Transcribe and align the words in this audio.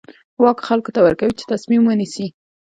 واک 0.43 0.57
خلکو 0.67 0.93
ته 0.95 0.99
ورکوي 1.05 1.33
چې 1.39 1.47
تصمیم 1.51 1.83
ونیسي. 1.85 2.25